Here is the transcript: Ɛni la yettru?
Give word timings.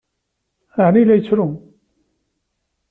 Ɛni 0.85 1.03
la 1.03 1.15
yettru? 1.15 1.47